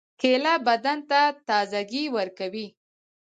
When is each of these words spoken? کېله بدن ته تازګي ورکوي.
کېله 0.21 0.53
بدن 0.67 0.99
ته 1.09 1.21
تازګي 1.47 2.03
ورکوي. 2.15 2.67